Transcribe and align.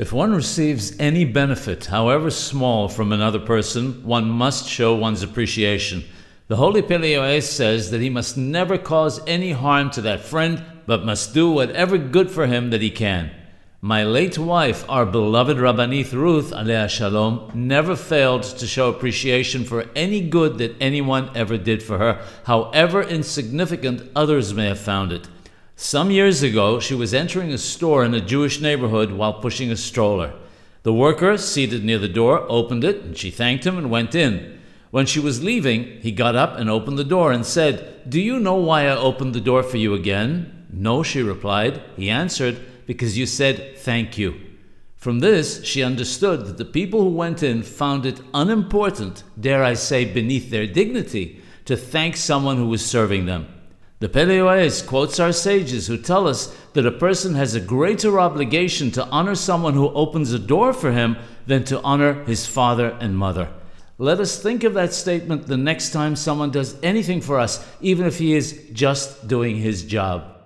If 0.00 0.14
one 0.14 0.32
receives 0.32 0.98
any 0.98 1.26
benefit, 1.26 1.84
however 1.84 2.30
small, 2.30 2.88
from 2.88 3.12
another 3.12 3.38
person, 3.38 4.02
one 4.02 4.30
must 4.30 4.66
show 4.66 4.94
one's 4.94 5.22
appreciation. 5.22 6.04
The 6.48 6.56
Holy 6.56 6.80
Pele 6.80 7.12
Yoetz 7.12 7.42
says 7.42 7.90
that 7.90 8.00
he 8.00 8.08
must 8.08 8.38
never 8.38 8.78
cause 8.78 9.20
any 9.26 9.52
harm 9.52 9.90
to 9.90 10.00
that 10.00 10.20
friend, 10.20 10.64
but 10.86 11.04
must 11.04 11.34
do 11.34 11.50
whatever 11.50 11.98
good 11.98 12.30
for 12.30 12.46
him 12.46 12.70
that 12.70 12.80
he 12.80 12.88
can. 12.88 13.30
My 13.82 14.02
late 14.02 14.38
wife, 14.38 14.86
our 14.88 15.04
beloved 15.04 15.58
Rabbanith 15.58 16.14
Ruth, 16.14 16.50
alea 16.50 16.88
shalom, 16.88 17.50
never 17.52 17.94
failed 17.94 18.44
to 18.44 18.66
show 18.66 18.88
appreciation 18.88 19.64
for 19.64 19.84
any 19.94 20.26
good 20.26 20.56
that 20.56 20.76
anyone 20.80 21.30
ever 21.34 21.58
did 21.58 21.82
for 21.82 21.98
her, 21.98 22.24
however 22.44 23.02
insignificant 23.02 24.10
others 24.16 24.54
may 24.54 24.68
have 24.68 24.80
found 24.80 25.12
it. 25.12 25.28
Some 25.82 26.10
years 26.10 26.42
ago, 26.42 26.78
she 26.78 26.94
was 26.94 27.14
entering 27.14 27.54
a 27.54 27.58
store 27.58 28.04
in 28.04 28.12
a 28.12 28.20
Jewish 28.20 28.60
neighborhood 28.60 29.12
while 29.12 29.40
pushing 29.40 29.70
a 29.70 29.76
stroller. 29.76 30.34
The 30.82 30.92
worker, 30.92 31.38
seated 31.38 31.82
near 31.82 31.96
the 31.96 32.06
door, 32.06 32.44
opened 32.50 32.84
it, 32.84 33.00
and 33.00 33.16
she 33.16 33.30
thanked 33.30 33.64
him 33.64 33.78
and 33.78 33.90
went 33.90 34.14
in. 34.14 34.60
When 34.90 35.06
she 35.06 35.20
was 35.20 35.42
leaving, 35.42 35.98
he 36.02 36.12
got 36.12 36.36
up 36.36 36.58
and 36.58 36.68
opened 36.68 36.98
the 36.98 37.02
door 37.02 37.32
and 37.32 37.46
said, 37.46 38.02
Do 38.06 38.20
you 38.20 38.38
know 38.38 38.56
why 38.56 38.88
I 38.88 38.94
opened 38.94 39.34
the 39.34 39.40
door 39.40 39.62
for 39.62 39.78
you 39.78 39.94
again? 39.94 40.66
No, 40.70 41.02
she 41.02 41.22
replied. 41.22 41.82
He 41.96 42.10
answered, 42.10 42.60
Because 42.86 43.16
you 43.16 43.24
said 43.24 43.78
thank 43.78 44.18
you. 44.18 44.38
From 44.96 45.20
this, 45.20 45.64
she 45.64 45.82
understood 45.82 46.44
that 46.44 46.58
the 46.58 46.66
people 46.66 47.00
who 47.00 47.16
went 47.16 47.42
in 47.42 47.62
found 47.62 48.04
it 48.04 48.20
unimportant, 48.34 49.24
dare 49.40 49.64
I 49.64 49.72
say, 49.72 50.04
beneath 50.04 50.50
their 50.50 50.66
dignity, 50.66 51.40
to 51.64 51.74
thank 51.74 52.18
someone 52.18 52.58
who 52.58 52.68
was 52.68 52.84
serving 52.84 53.24
them. 53.24 53.46
The 54.00 54.08
Pele 54.08 54.38
Yoetz 54.38 54.86
quotes 54.86 55.20
our 55.20 55.30
sages 55.30 55.86
who 55.86 55.98
tell 55.98 56.26
us 56.26 56.56
that 56.72 56.86
a 56.86 56.90
person 56.90 57.34
has 57.34 57.54
a 57.54 57.60
greater 57.60 58.18
obligation 58.18 58.90
to 58.92 59.06
honor 59.08 59.34
someone 59.34 59.74
who 59.74 59.90
opens 59.90 60.32
a 60.32 60.38
door 60.38 60.72
for 60.72 60.90
him 60.90 61.18
than 61.46 61.64
to 61.64 61.82
honor 61.82 62.24
his 62.24 62.46
father 62.46 62.96
and 62.98 63.14
mother. 63.14 63.50
Let 63.98 64.18
us 64.18 64.42
think 64.42 64.64
of 64.64 64.72
that 64.72 64.94
statement 64.94 65.46
the 65.46 65.58
next 65.58 65.90
time 65.90 66.16
someone 66.16 66.50
does 66.50 66.82
anything 66.82 67.20
for 67.20 67.38
us, 67.38 67.62
even 67.82 68.06
if 68.06 68.18
he 68.18 68.34
is 68.34 68.70
just 68.72 69.28
doing 69.28 69.56
his 69.56 69.82
job. 69.82 70.39